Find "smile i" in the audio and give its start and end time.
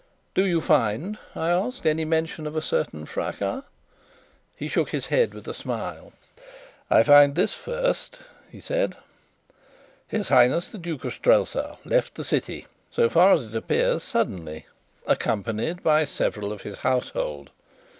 5.53-7.03